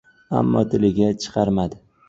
Ammo 0.39 0.63
tiliga 0.71 1.11
chiqarmadi. 1.27 1.83